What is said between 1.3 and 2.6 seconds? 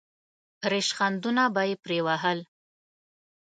به یې پرې وهل.